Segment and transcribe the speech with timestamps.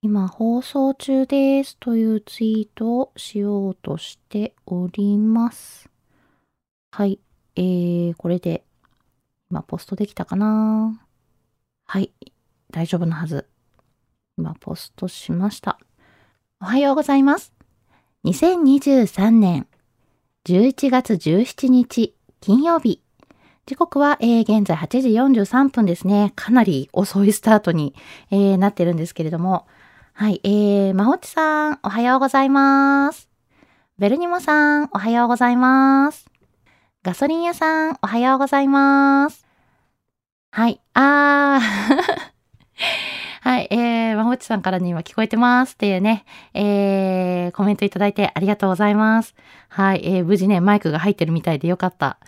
[0.00, 5.90] 今放送中ですというツイートをしようとしております。
[6.92, 7.18] はい。
[7.56, 8.62] えー、これで
[9.50, 11.00] 今ポストできたかな？
[11.84, 12.12] はい。
[12.70, 13.48] 大丈夫なはず。
[14.36, 15.80] 今ポストしました。
[16.60, 17.52] おはようございます。
[18.24, 19.66] 2023年
[20.44, 23.02] 11月17日金曜日。
[23.66, 25.08] 時刻は、えー現在8時
[25.42, 26.32] 43分ですね。
[26.36, 27.96] かなり遅いスタートに、
[28.30, 29.66] えーなってるんですけれども。
[30.20, 33.28] はい、えー、まほちさん、おはようございます。
[34.00, 36.28] ベルニモさん、おはようございます。
[37.04, 39.46] ガソリン屋さん、おはようございます。
[40.50, 43.46] はい、あー。
[43.48, 49.36] はい、えー、まほちさんからに今聞こえてますっていうね、えー、コメントいただいてありがとうございます。
[49.68, 52.18] はい、えー、無事ね、マイクが入ってるみたいでよかった。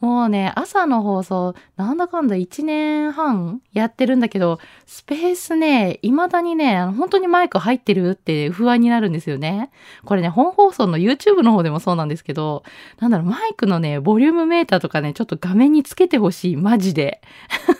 [0.00, 9.70] もうね、朝の放送、なんだかんだ1年半やってるんだけど、スペースね、未だにね、あの本当にマイク入ってるって不安になるんですよね。
[10.06, 12.62] これね、本放送の YouTube の方でもそうなんですけど、
[12.98, 17.20] なんだろう、マイクのね、ボリュームメーターとかね、ちょっと画面につけてほしい、マジで。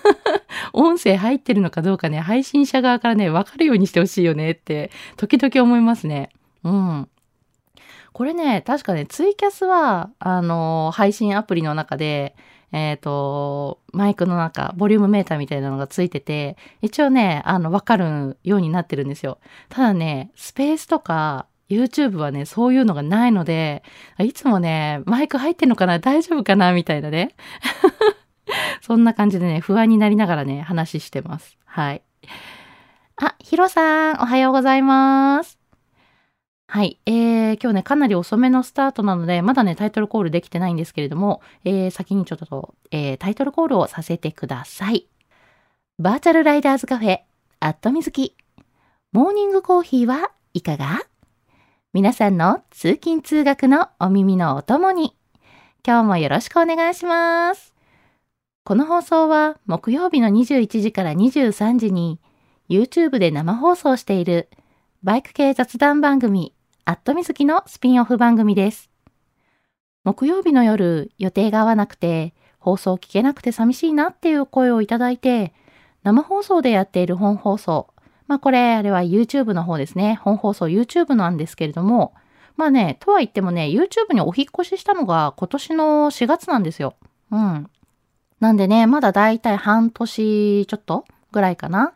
[0.74, 6.28] 音声入ってるのかどうかね、配信者側からね、わかるようにしてほしいよねって、時々思いますね。
[6.64, 7.08] うん。
[8.12, 12.34] これね、確かね、ツイキャスは、あの配信アプリの中で、
[12.72, 19.38] えっ、と、マイクの中、ボリュームメーターみたいなのがついてて、一応ね、あの、わかるようになってるんですよ。
[19.68, 23.82] ただね、スペースとか、YouTube はね、そういうのがないので、
[24.18, 27.34] いつもね、マイク入ってんのかな大丈夫かなみたいなね。
[28.82, 31.56] そんな感じでね、不安になりながらね、話してます。
[31.64, 32.02] はい。
[33.16, 35.59] あ、ヒロさん、おはようございます。
[36.72, 37.00] はい。
[37.04, 45.08] えー、今日ね、かなり遅めのスタートなので、まだね、タイトルコールできてないんですけれども、えー、先にちょっと、えー、タイトルコールをさせてください。
[45.98, 47.22] バーチャルライダーズカフェ、
[47.58, 48.36] アットみずき。
[49.10, 51.00] モーニングコーヒーはいかが？
[51.92, 55.16] 皆さんの通勤通学のお耳のお供に、
[55.84, 57.74] 今日もよろしくお願いします。
[58.62, 62.20] この放送は木曜日の21時から23時に
[62.68, 64.48] YouTube で生放送している
[65.02, 66.54] バイク系雑談番組
[66.84, 68.90] アットみずきのスピンオフ番組です。
[70.04, 75.52] 木曜日の夜予定が合わなくて放送聞けなくて寂しいなっていう声をいただいて
[76.02, 77.88] 生放送でやっている本放送
[78.26, 80.18] まあこれあれは YouTube の方ですね。
[80.22, 82.14] 本放送 YouTube なんですけれども
[82.60, 86.94] まあね、とは言ってもね、YouTube にお引越ししたのが今年の4月なんですよ。
[87.30, 87.70] うん。
[88.38, 91.94] なんでね、まだだいたい半年ちょっとぐらいかな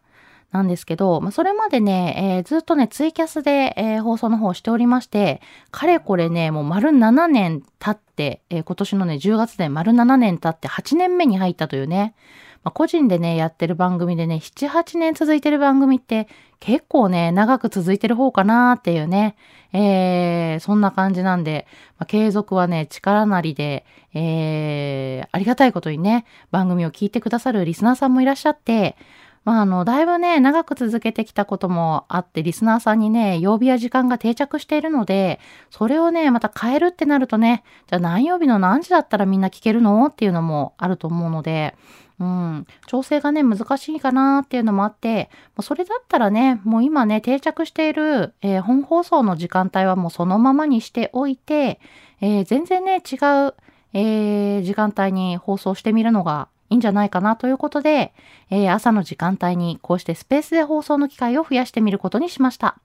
[0.55, 5.43] なんですけど、まあ、それまでね、えーずっとね、ツイキャスで、えー放送の方をしておりまして、
[5.73, 12.15] かれこれね、もう丸7年経って、えー今年のね、10月で丸7年経って8年目に入ったというね、
[12.63, 16.29] まあ、個人でね、やってる番組でね、7、8年続いてる番組って
[16.61, 19.35] 結構ね、長く続いてる方かなっていうね、
[19.73, 21.67] えーそんな感じなんで、
[21.99, 23.85] まあ、継続はね、力なりで、
[24.15, 28.97] えーありがたいことにね、番組を聞いてくださるリスナーさんもいらっしゃって、
[29.45, 35.39] まあ、あの、だいぶね、長く続けてきたこともあって、リスナーさんにね、曜日や時間が定着しているので、
[35.71, 41.75] それをね、また変えるってなるとね、じゃあ何曜日の何時だったらみんな聞けるのっていうのもあると思うので、
[42.21, 45.29] うん、調整がね、難しいかなっていうのもあって、
[45.61, 51.81] それだったらね、もう今ね、定着している、えー、本放送の時間帯はもうそのままにしておいて、
[52.21, 53.55] えー、全然ね、違う、
[53.93, 58.13] えー、時間帯に放送してみるのがいいんじゃないかなということで、
[58.51, 62.79] え朝の時間帯にこうしてスペースで放送の機会を増やしてみることにしました。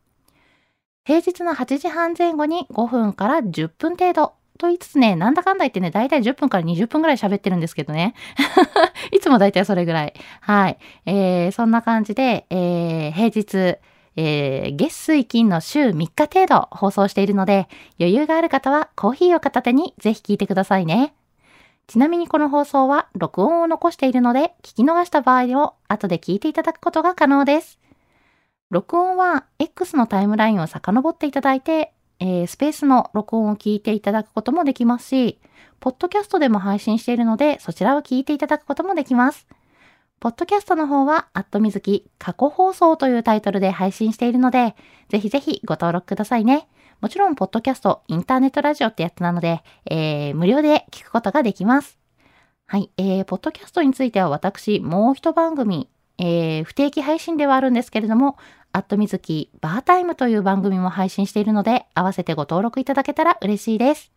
[1.06, 8.14] 平日の8時半前後に5分から10分程度と言いつつね、なんだかんだ言ってね、だいたい10分から20分ぐらい喋ってるんですけどね。
[9.12, 10.14] いつもだいたいそれぐらい。
[10.42, 10.78] はい。
[11.08, 13.80] えー、そんな感じで、えー、平日、
[14.18, 17.68] えー、月水金の週3日程度放送しているので、
[18.00, 21.16] 余裕がある方はコーヒーを片手にぜひ聞いてくださいね。
[21.90, 27.80] ちなみにこの放送は録音を残しているので、聞き逃した場合を後で聞いていただくことが可能です。
[28.70, 35.40] 録音は X のタイムラインを遡っていただいて、えー、スペースの録音を聞いていただくこともできますし、
[35.80, 39.48] ポッドキャストでも配信しているので、そちらを聞いていただくこともできます。
[40.20, 44.76] ポッドキャストの方は、アットみずき過去放送というタイトルで配信しているので、
[45.08, 46.68] ぜひぜひご登録くださいね。
[47.02, 51.98] もちろん、ポッドキャスト、インターネットラジオってやつなので、えー、無料で聞くことができます。
[52.68, 58.38] はい、えー、ポッドキャストについては私、もう一番組、えー、不定期配信ではあるんですけれども、
[58.74, 64.12] アットみずきバータイムという番組も配信しているので、合わせてご登録いただけたら嬉しいです。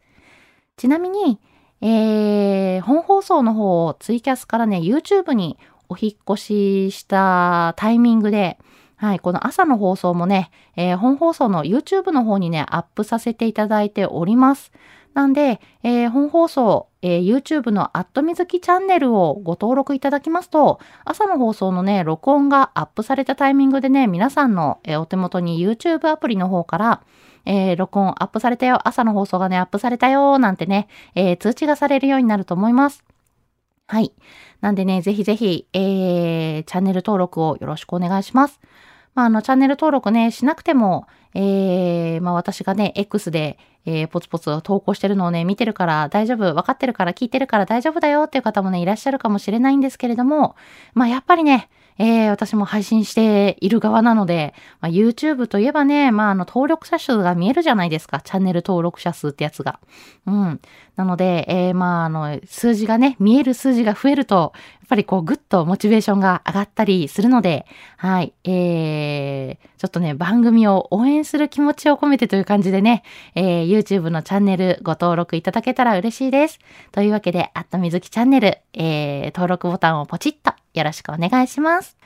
[0.76, 1.38] ちなみに、
[1.80, 5.56] えー、本放送の方をツイキャスからね、YouTube に
[5.88, 8.58] お引越ししたタイミングで、
[9.02, 14.70] はい、この朝の放送もね、えー、本放送の YouTube の方にね、アップさせていただいております。
[15.12, 27.02] なんで、えー、本放送、えー、YouTube のアットみずきチャンネルをご登録いただきますと、朝の放送のね、録音がアップされたタイミングでね、皆さんの、えー、お手元に YouTube アプリの方から、
[27.44, 33.02] えー、録音アップされたよ、朝の放送がね、アップされたよ、なんてね、えー、通知がされるようになると思います。
[33.88, 34.12] はい。
[34.60, 38.60] なんでね、ぜひぜひ、えー、チャンネル登録をよろしくお願いします。
[39.14, 50.56] まあ、あの、チャンネル登録ね、しなくても、えー、まあ私がね、X で、えー、ポツポツ投稿してるのをね、見てるから大丈夫、分かってるから聞いてるから大丈夫だよっていう方もね、いらっしゃるかもしれないんですけれども、
[50.94, 51.68] まあやっぱりね、
[51.98, 58.20] えー、私も配信している側なので、まあ、YouTube といえばね、まあ、あの、登録者数が見えるじゃないですか。
[58.20, 59.78] チャンネル登録者数ってやつが。
[60.26, 60.60] うん。
[60.96, 67.66] なので、えー、まあ、あの、数字がね、見える数字が増えると、やっぱりこう、ぐっとモチベーションが上がったりするので、
[67.96, 68.34] はい。
[68.44, 73.02] えー、ちょっとね、番組を応援する気持ちを込めてという感じでね、
[73.34, 76.58] えー、YouTube のチャンネルご登録いただけたら嬉しいです。
[76.90, 81.96] というわけで、あったみずきチャンネル、えー、登録ボタンをポチッとよろしくお願いします。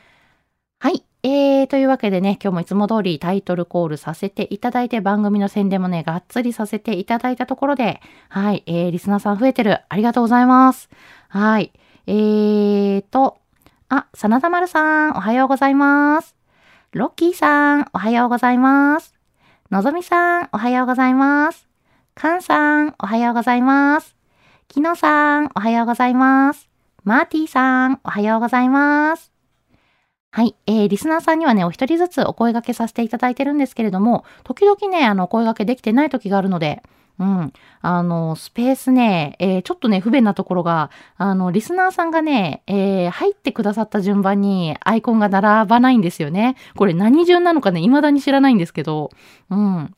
[0.79, 1.05] はい。
[1.23, 9.81] えー、というわけでね、今日もいつも通りタイトルコールさせていただいて、番組の宣伝もね、がっつりさせていただいたところで、はい、えー、リスナーさん増えてる。
[9.89, 10.89] ありがとうございます。
[11.29, 11.73] はい。
[12.07, 13.39] えーと、
[13.89, 16.37] あ、真田丸さん、おはようございます。
[16.93, 19.15] ロッキーさん、おはようございます。
[19.71, 21.67] のぞみさん、おはようございます。
[22.15, 24.17] カンさん、おはようございます。
[24.69, 26.76] キノさん、おはようございます。
[27.07, 29.31] マーティーさん、おはようございます。
[30.33, 30.57] はい。
[30.67, 36.83] えー、リスナーさんにはね、お一人ずつお声掛けさせていただいてるんですけれども、時々ね、あの、声掛けできてない時があるので、
[37.21, 37.53] うん。
[37.81, 46.57] あの、スペースね、えー、ちょっとね、不便なところが、あの、リスナーさんがね、えー、入ってくださった順番にアイコンが並ばないんですよね。
[46.75, 49.11] これ何順なのかね、未だに知らないんですけど、
[49.51, 49.95] うん。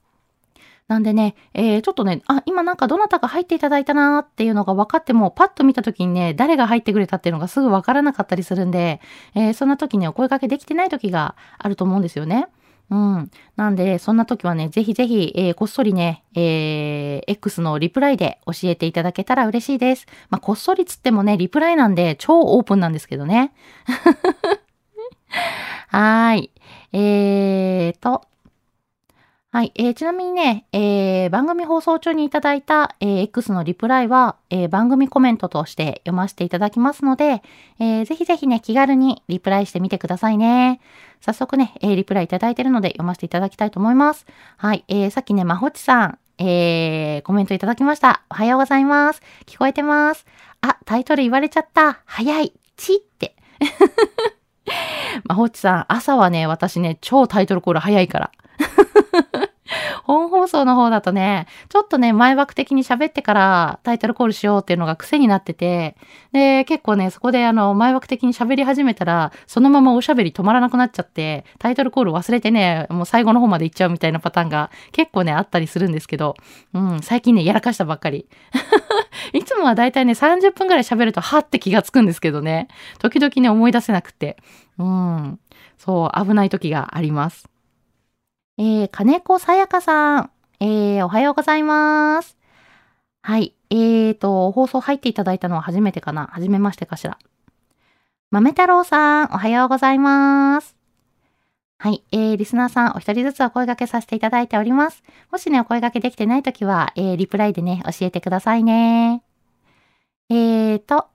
[0.88, 9.02] なんでね、えー、ちょっとね、あ、今なんかどなたか入っていただいたなーっていうのが分かっても、パッと見た時にね、誰が入ってくれたっていうのがすぐ分からなかったりするんで、
[9.34, 12.48] えー、そんな時にお声掛けできてない時があると思うんですよね。
[12.90, 13.30] うん。
[13.56, 20.06] なんで、そんな時はね、ぜひぜひ、えー、こっそりね、えー、X のリプライで教えていただけたら嬉しいです。
[20.30, 23.52] まあ、こっそりつってもね、リプライなんで超オープンなんですけどね。
[25.88, 26.50] はーい。
[26.94, 28.22] えーと、
[29.50, 29.72] はい。
[29.76, 37.42] えー、ちなみにね、えー、番組放送中にいただいた、えー、X のリプライは、えー、番組コメントとして読ませていただきますので、
[37.80, 40.82] えー、ぜひぜひね、気軽にリプライしてみてくださいね。
[41.22, 44.26] 早速ね、えー、リプライいただいてるので読ませていただきたいと思います。
[44.58, 44.84] はい。
[44.86, 48.24] えー、さっきね、まほちさん、えー、コメントいただきました。
[48.28, 49.22] おはようございます。
[49.46, 50.26] 聞こえてます。
[50.60, 52.02] あ、タイトル言われちゃった。
[52.04, 52.52] 早い。
[52.76, 53.34] ちって。
[55.24, 58.30] まほっちさん、朝はね、私ね、超タイトルコール早いから。
[60.04, 65.96] 本放送の方だとね、ちょっとね、前枠的に喋ってからタイトルコールしようっていうのが癖になってて、
[66.32, 76.36] で、結構ね、そこであの、前枠的に喋り始めたら、そのままおしゃべり止まらなくなっちゃって、タイトルコール忘れてね、もう最後の方まで行っちゃうみたいなパターンが結構ね、あったりするんですけど、
[76.72, 78.26] うん、最近ね、やらかしたばっかり。
[79.32, 82.68] いつもはだいたいね、30分ぐらい喋ると、はって気がつくんですけどね。
[82.98, 84.36] 時々ね、思い出せなくて。
[84.78, 85.40] うん。
[85.76, 87.48] そう、危ない時があります。
[88.58, 90.30] えー、金子さやかさん。
[90.60, 92.36] えー、おはようございます。
[93.22, 93.54] はい。
[93.70, 97.18] えーと、放送入っていただいたのは初めてかな初めましてかしら。
[98.30, 100.77] 豆太郎さん、おはようございます。
[101.80, 102.02] はい。
[102.10, 105.04] えー、リスナーさん、お一人ずつお声掛けさせていただいております。
[105.30, 109.22] もしね、お声掛けできてないときは、えー、リプライでね、教えてくださいね。
[110.28, 111.06] えーと、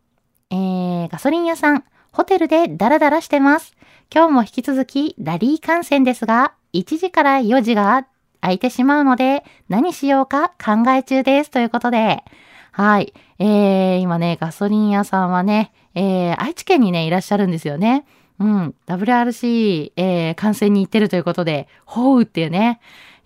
[0.51, 3.75] えー、ガソリン屋さん、ホテルでダラダラしてます。
[4.09, 8.07] 今日も引き続きラリー観戦ですが、1時から4時が
[8.39, 11.51] 空いてしまうので、何しようか考え中です。
[11.51, 12.23] ということで、
[12.71, 13.13] はい。
[13.37, 18.05] えー、今ね、ガソリン屋さんはね、えー、愛知県にね、いらっしゃるんですよね。
[18.39, 22.79] うん、WRC、えー、観戦に行ってるということで、ホウっていうね、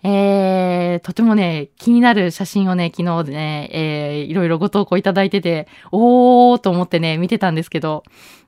[0.04, 8.04] えー、とてもね、気になる写真をね、昨日ね、えー、いろいろご投稿いただいてて、おーと思ってね、見てたんですけど、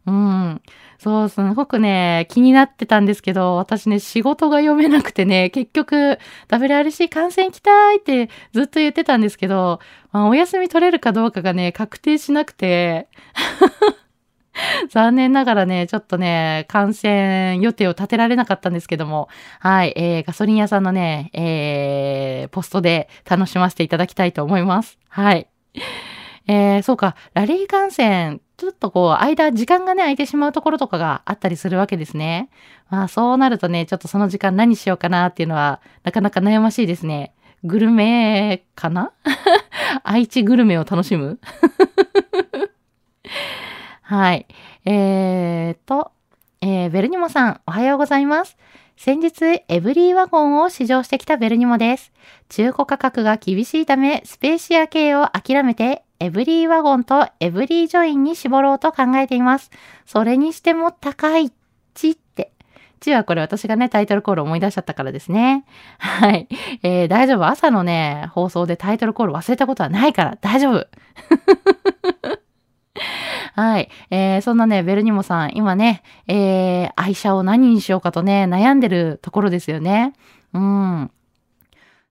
[0.06, 0.62] うん。
[0.98, 9.80] そう、すごくね、気になってたんですけど、私ね、仕事が読めなくてね、結局、WRC 観戦行きたいってずっと言ってたんですけど、
[10.12, 13.08] まあ、お休み取れるかどうかがね、確定しなくて、
[14.90, 19.28] 残念ながらね、ちょっとね、観戦予定を立てられなかったんですけども、
[19.60, 24.98] はい、えー、ガソリン屋さんのね、えー、ポストで楽しませていただきたいと思います。
[25.08, 25.46] はい。
[26.48, 32.50] えー、そうか、ラリー観戦、ちょっとこう、間、時間がね、空いてしまうところとかがあったりするわけですね。
[32.90, 37.32] まあ、そうなるとね、ちょっとその時間何しようかなっていうのは、なかなか悩ましいですね。
[37.62, 39.12] グルメかな？
[40.02, 41.38] 愛知グルメを楽しむ？
[44.02, 44.46] はい。
[44.84, 46.12] えーと、
[46.60, 48.56] えー、ベルニモさん、おはようございます。
[48.96, 52.12] 先日、エブリーワゴンを試乗してきたベルニモです。
[52.48, 59.70] 中古価格が厳しいため、スペーシア系を諦めて、エブリーワゴンとエブリージョインに絞ろうと考えています。
[60.04, 61.50] それにしても高い。
[61.94, 62.52] ちって。
[63.00, 65.64] ちはこれ私がね、タイトルコール思い出しちゃったからですね。
[65.98, 66.46] はい。
[66.82, 67.46] えー、大丈夫？
[67.46, 70.86] 朝のね、放送でタイトルコール忘れたことはないから大丈夫。
[73.54, 73.88] はい。
[74.10, 80.14] えー、そんなね、ベルニモさん、今ね、えー、愛車を何にしようかとね、悩んでるところですよね。
[80.52, 81.10] うん。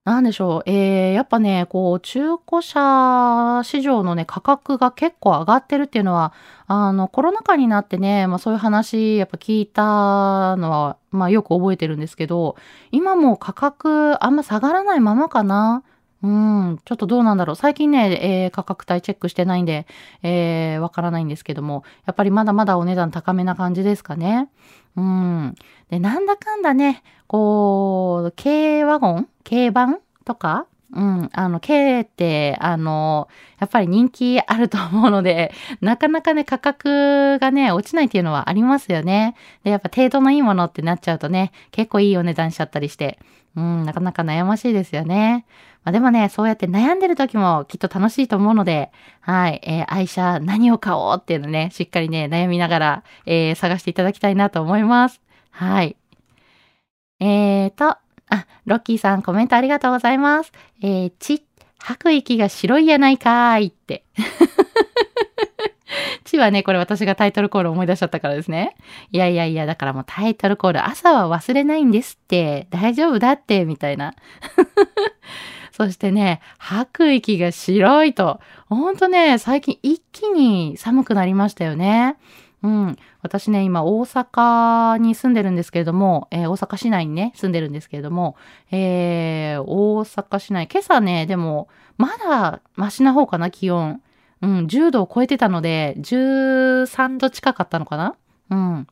[0.05, 0.69] なんでしょう。
[0.69, 6.33] えー、やっぱね、こう、中古車市場のね、価格が結構上がってるっていうのは、
[6.67, 12.55] あの、コロナ禍になってね、まあそういう話、やっぱ聞いたのは、まあよく覚えてるんですけど、
[12.91, 15.83] 今も価格あんま下がらないままかな。
[16.21, 17.55] うん、ちょっとどうなんだろう。
[17.55, 19.87] 最近ね、えー、価格帯チェックしてないんで、
[20.21, 24.49] えー、わからないんですけども、やっぱりまだまだお値段高めな感じですかね。
[24.97, 25.55] うん。
[25.89, 29.27] で、なんだかんだね、こう、軽ワゴン？
[29.49, 30.65] 軽バンとか？
[30.91, 33.27] うん、あの、軽って、あの、
[33.59, 39.35] やっぱり人気あると思うので、なかなかね、価格がね、落ちないっていうのはありますよね。
[39.63, 43.19] で、やっぱ程度のいいものってなっちゃうとね、結構いいお値段しちゃったりして、
[43.55, 45.45] うん、なかなか悩ましいですよね。
[45.83, 55.21] まあ、でもね、そうやって悩んでる時もきっと楽しいと思うので、はい、えー、愛車何を買おうっていうのね、しっかりね、悩みながら、えー、探していただきたいなと思います。
[55.51, 55.95] はい。
[57.19, 57.97] えーと、
[58.29, 60.51] あ、ロッキーさんコメントありがとうございます。
[60.81, 61.43] えー、ち、
[61.79, 64.03] 吐く息が白いやないかーいって。
[66.23, 68.75] ちはね、これ私がタイトルコール思い出しちゃったからですね。
[69.11, 74.13] いやいやいや、だからもうタイトルコール朝は忘れないんですって、大丈夫だって、みたいな。
[75.79, 78.41] そしてね、吐く息が白いと。
[78.67, 82.17] ほんとね、最近一気に寒くなりましたよね。
[82.63, 82.97] うん。
[83.21, 88.35] 私ね、今大阪に住んでるんですけれども、えー、大阪市内にね、住んでるんですけれども、
[88.71, 94.01] えー、大阪市内、今朝ね、でも、まだマシな方かな、気温。
[94.41, 98.15] うん、10度を超えてたので、13度近かったのかな
[98.49, 98.87] うん。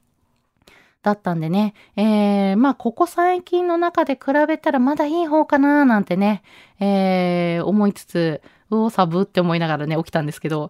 [1.07, 6.43] だったんでね、えー、まあ、ここ最近の中で比べたらまだいい方かななんてね、
[6.81, 10.69] えー、思いつつ、うお、寒って思いながらね、起きたんですけど、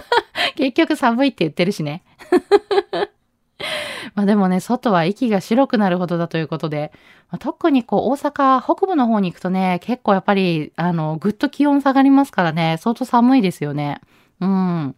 [0.56, 2.02] 結局寒いって言ってるしね。
[4.14, 6.90] まあでもね、外は息が白くなるほどだということで、
[7.30, 14.00] まあ、特にこう大阪北部の方に行くとね、結構やっぱり、あの、ぐっと気温下がりますからね、相当寒いですよね。
[14.40, 14.96] うん。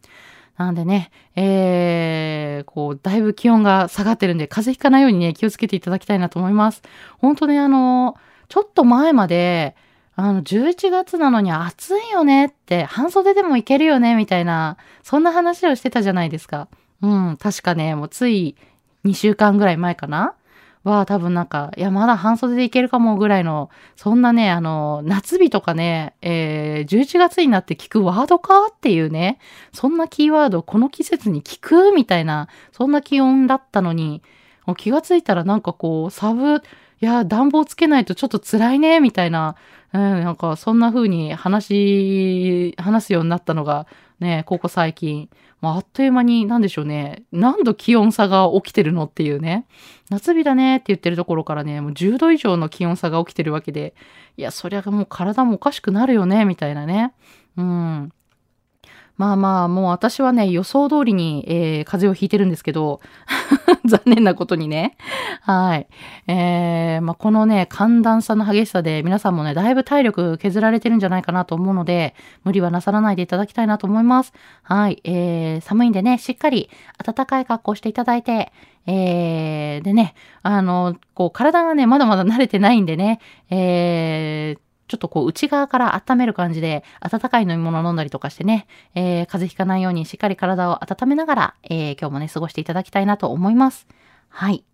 [0.59, 6.83] なんでね、えー、こう、だいぶ気温が下がってるんで、風邪ひかないようにね、気をつけていただきたいなと思います。
[7.19, 8.17] 本当ね、あの、
[8.49, 9.77] ちょっと前まで、
[10.17, 16.67] あの、11月なのに暑いよねって、半袖でもいけるよねみたいな、そんな話をしてたじゃないですか。
[17.03, 18.57] うん、確かね、もうつい
[19.05, 20.35] 2週間ぐらい前かな
[20.85, 29.39] は多分なんか、いや、まだ半袖でいけるかもぐらいの、そんなね、あの、夏日とかね、えー、11月になって聞くワードかっていうね、
[29.73, 34.23] そんなキーワードこの季節に聞くみたいな、そんな気温だったのに、
[34.67, 36.61] もう気がついたらなんかこう、サブ、い
[37.01, 39.57] や、暖房つけないとちょっと辛いね、みたいな、
[39.93, 43.87] うん、なんかそんな風に話、話すようになったのが、
[44.21, 45.29] ね、ここ最近。
[45.61, 47.25] まあ、あっという間に、なんでしょうね。
[47.33, 49.67] 何度気温差が起きてるのっていうね。
[50.09, 53.95] 夏日だねって言ってるところからね、もう10度以上の気温差が起きてるわけで、
[54.37, 57.13] いや、そりゃもう体もおかしくなるよね、みたいなね。
[57.57, 58.13] うん。
[59.19, 63.01] まあまあ、もう私はね、予想通りに、えー、風邪をひいてるんですけど、
[63.85, 64.97] 残念なことにね。
[65.43, 65.89] はい。
[66.29, 74.33] えー、まあ、このね、寒暖差の激しさで皆さんもね、だいぶ体力削られてるんじゃないかなと思うので、無理はなさらないでいただきたいなと思います。
[74.63, 75.01] はい。
[75.03, 76.71] えー、寒いんでね、しっかり
[77.05, 78.53] 暖かい格好していただいて、
[78.87, 83.19] えー、でね、あの、こう、体がね、まだまだ慣れてないんでね、
[83.51, 93.87] えー、ちょっとこう内側から温める感じで温かい飲み物を飲んだりとかしてね、えー、風邪ひかないようにしっかり体を温めながら、えー、今日もね、過ごしていただきたいなと思います。
[94.29, 94.65] はい。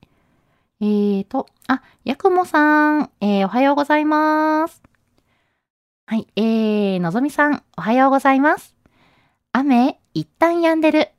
[0.81, 4.83] えーと、あ、やくもさん、えー、おはようございます。
[6.07, 8.75] はい、えー、のぞみさん、おはようございます。
[9.53, 11.11] 雨、一旦止んでる。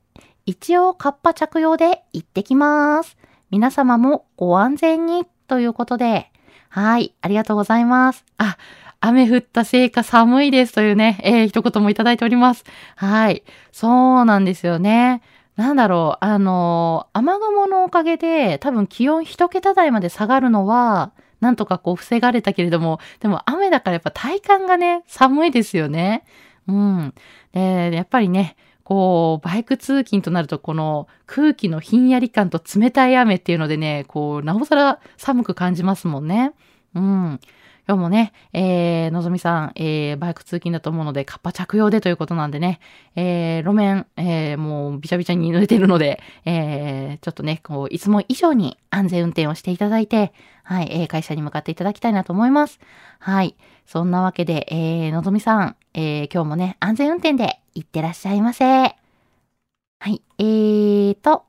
[0.44, 3.16] 一応、カッパ着用で行ってきます。
[3.50, 6.30] 皆様もご安全に、ということで、
[6.68, 8.24] はい、ありがとうございます。
[8.38, 8.56] あ、
[9.00, 12.64] 雨降ったせいか寒いですというね、えー、一言もいただいております。
[12.96, 13.42] はい。
[13.72, 15.22] そうなんですよね。
[15.56, 26.24] なんだろう、あのー、雨雲のおかげで多分気温一桁台まで下がるのは、なんとかこう防がれたけれども、でも雨だからやっぱ体感がね、寒いですよね。
[26.66, 27.14] うん。
[27.52, 28.56] で、やっぱりね、
[28.86, 36.52] こう、バイク通勤となると、この空気のひんやり感と冷たい雨っていうのでね、こう、なおさら寒く感じますもんね。
[36.94, 37.40] うん。
[37.88, 42.78] 今日もね、えー、のぞみさん、えー、バイク通勤だと思うので、カッパ着用でということなんでね、
[43.16, 52.78] えー、路面、えー、もうびちゃびちゃに濡れてるので、えー、ちょっとね、こう、いつも以上に安全運転をしていただいて、はい、えー、会社に向かっていただきたいなと思います。
[53.18, 53.56] はい。
[53.84, 58.64] そんなわけで、えー、のぞみさん、えー、今日もね、安全運転で行ってらっしゃいませ。
[58.64, 58.96] は
[60.06, 61.44] い、えーと、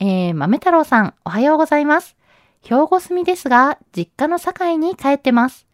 [0.00, 2.16] えー、豆太郎さん、おはようございます。
[2.62, 5.66] 兵庫住みですが、実家の堺に帰ってます。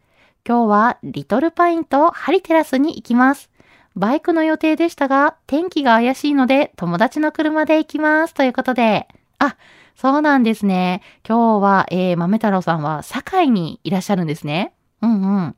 [0.46, 3.50] 今日はリトルパインとハリテラスに行きます。
[3.94, 8.34] バイクの予定でしたが、天気が怪しいので友達の車で行きます。
[8.34, 9.06] ということで、
[9.38, 9.56] あ、
[9.94, 11.02] そうなんですね。
[11.26, 14.72] 今日は、えー、豆太郎さんは堺にいらっしゃるんですね。
[15.02, 15.56] うんうん。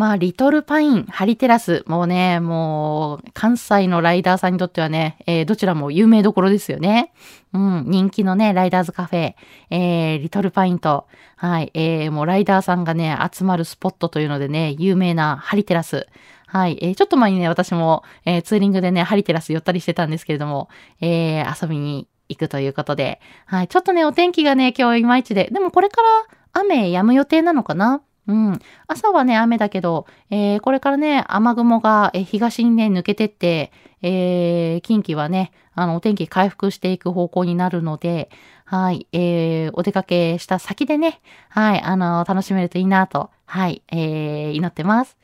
[0.00, 7.12] まあ、リトルパイン、ハリテラス、もうね、もう、関西のライダーさんにとってはね、えー、どちらも有名どころですよね。
[7.52, 9.34] うん、人気のね、ライダーズカフェ、
[9.68, 16.06] えー、リトルパインと、はい、えー、もうライダーさんがね、集まるスポットというのでね、有名なハリテラス。
[16.46, 20.70] はい、えー、ちょっと前にね、私も、えー、ツーリングでね、ハリテラス寄ったりしてたんですけれども、
[21.02, 28.00] えー、遊びに行くということで、はい、ちょっとね、お天気がね、今日いまいちで、でもこれから雨止む予定なのかな？
[28.26, 28.58] うん。
[28.86, 38.30] 朝はね、雨だけど、えー、これからね、雨雲が、え東にね、抜けてって、えー、近畿はね、あの、お天気回復していく方向になるので、
[38.64, 45.18] はい、えー、お出かけした先でね、はい、あの、楽しめるといいなと、はい、えー、祈ってます。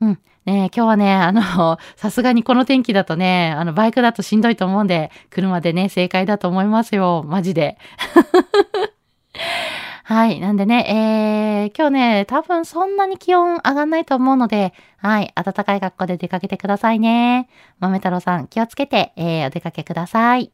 [0.00, 0.18] うん。
[0.44, 7.24] ね今日はね、あの、 さすがにこの天気だとね、あの、バイクだとしんどいと思うんで、車でね、正解だと思いますよ。
[7.26, 7.78] マジで。
[10.12, 10.40] はい。
[10.40, 15.32] なんでね、えー、今日ね、多分そんなに気温上がんないと思うので、はい。
[15.34, 17.48] 暖かい格好で出かけてくださいね。
[17.80, 20.52] 豆太郎さん、気をつけて、えー、お出かけください。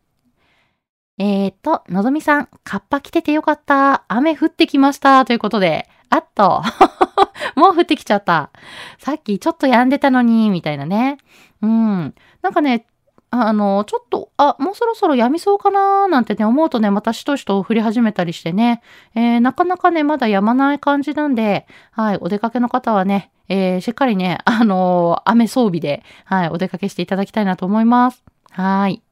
[1.19, 4.05] えーと、のぞみさん、カッパ着ててよかった。
[4.07, 5.25] 雨降ってきました。
[5.25, 6.63] ということで、あっと。
[7.57, 8.51] もう降ってきちゃった。
[8.99, 11.19] さっきちょっと止んでたのに、みたいなね。
[11.63, 12.15] うん。
[12.43, 12.87] なんかね、
[13.31, 18.83] あの、ちょっと、あ、もうそろそろやみそうかなーなんてね、思うとね、またしとしと降り始めたりしてね、
[19.15, 28.25] えー、なかなかね、まだやまない感じなんで、はい、お出かけの方はね、えー、しっかりね、あのー、雨装備で、はい、お出かけしていただきたいなと思います。
[28.51, 29.03] はい。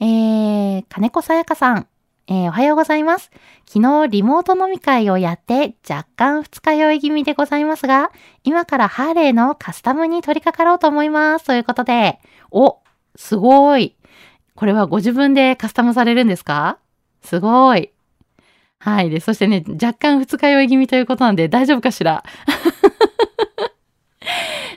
[0.00, 1.86] えー、金子さやかさん、
[2.26, 3.30] えー、おはようございます。
[3.66, 8.12] 昨日リモート飲み会をやって若干二日酔い気味でございますが、
[8.44, 11.44] 今からハーレーのカスタムに取り掛かろうと思います。
[11.44, 12.18] ということで、
[12.50, 12.78] お、
[13.20, 13.94] すごい。
[14.54, 16.78] これはご自分でカスタムされるんですか？
[17.22, 17.90] すごい。
[18.78, 19.10] はい。
[19.10, 22.24] で、そしてね、若干二日酔い気味ということなんで大丈夫かしら？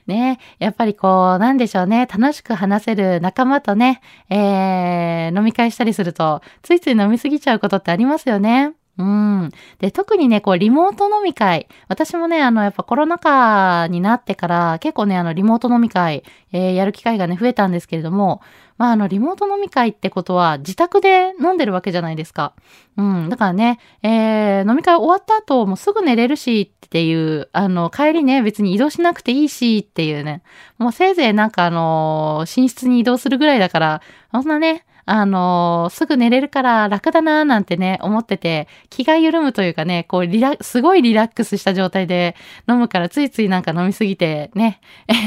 [0.08, 8.74] ね、やっぱりこう、なんでしょうね、楽しく話せる仲間とね、えー、飲み会したりすると、ついつい飲みすぎちゃうことってありますよね。
[8.96, 9.50] うん。
[9.80, 11.68] で、特にね、こう、リモート飲み会。
[11.88, 18.42] 私もね、あの、やっぱコロナ禍になってから、結構ね、あの、リモート飲み会、えー、やる機会がね、増えたんですけれども、
[18.78, 22.54] まあ、あの、リモート飲み会ってことは、自宅で飲んでるわけじゃないですか。
[22.96, 23.30] うん。
[23.30, 30.44] だからね、えー、飲み会終わった後、もうすぐ寝れるしっていう、あの、帰りね、別に移動しなくていいしっていうね、
[30.78, 34.02] もうせいぜいなんかあの、寝室に移動するぐらいだから、
[34.32, 42.36] そんなね、あのー、すぐ寝れるから楽だなーなんてね、思ってて、気が緩むというかね、こう、リラ、すごいリラックスした状態で
[42.70, 44.80] 飲むからついついなんか飲みすぎてね、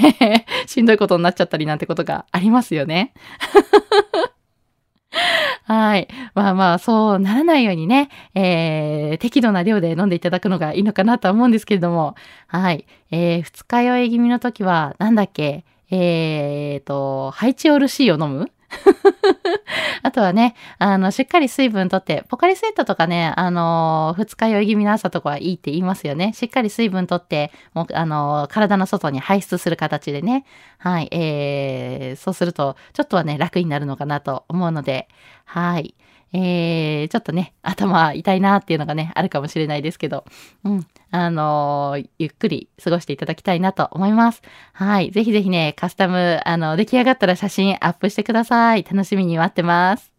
[0.66, 3.12] しんどいことになっちゃったりなんてことがありますよね。
[5.64, 6.08] はい。
[6.34, 12.14] まあまあ、そうならないようにね、えー、適度な量で飲んでいただくのがいいのかなとは思うんですけれども、
[12.46, 12.86] はい。
[13.10, 18.50] えー、二日酔い気味の時は、なんだっけ、えーと、ハイチオール C を飲む？
[20.02, 26.32] あとはね、あの、しっかり水分とって、ポカリスエットとかね、あの、二日酔い気味の朝とかはいいって言いますよね。
[26.32, 30.44] しっかり水分とって、もう、あの、体の外に排出する形でね。
[30.78, 35.08] はい、えー、そうすると、ちょっとはね、楽になるのかなと思うので、
[35.44, 35.94] はい。
[36.32, 40.24] えー、ちょっとね、頭痛いなっていうのがね、あるかもしれないですけど、
[40.64, 44.42] うん、あのー、ゆっくり過ごしていただきたいなと思います。
[44.72, 45.10] はい。
[45.10, 48.82] ぜひぜひね、カスタム、あの、出来上がったら写真アップしてください。
[48.82, 50.15] 楽しみに待ってます。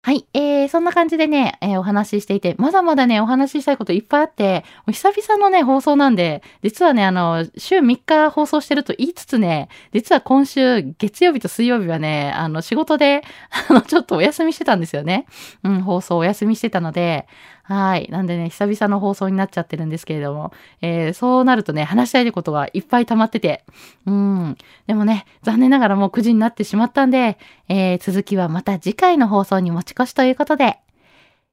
[0.00, 0.26] はい。
[0.32, 13.22] えー、そんな感じでね、えー、お話ししていて、まだまだね、お話ししたいこといっぱいあって、もう久々のね、放送なんで、実はね、あの、週3日放送してると言いつつね、実は今週、月曜日と水曜日はね、あの、仕事で、
[13.68, 15.26] あの、ちょっとお休みしてたんですよね。
[15.64, 17.26] うん、放送お休みしてたので、
[17.68, 18.08] はい。
[18.10, 23.62] なんでね、久々の放送になっちゃってるんですけれども、えー、そうなるとね、話したいことがいっぱい溜まってて、
[24.06, 24.56] うん。
[24.86, 27.36] でもね、残念ながらもう9時になってしまったんで、
[27.68, 30.78] えー、続きはまた次回の放送に持ち越しということで、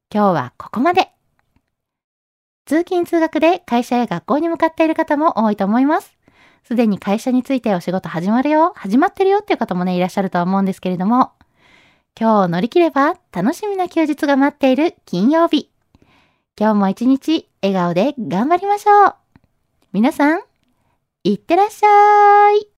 [0.09, 1.09] 今日はここまで。
[2.65, 6.15] 通勤通学で会社や学校に向かっている方も多いと思います。
[6.63, 11.33] すでに会社についてお仕事始まるよ、始まってるよっていう方もね、いらっしゃるとは思うんですけれども、
[12.17, 15.74] 今日を乗り切れば楽しみな休日が待っている金曜日。
[16.57, 19.15] 今日も一日笑顔で頑張りましょう。
[19.91, 20.41] 皆さん、
[21.25, 22.74] いってらっしゃい。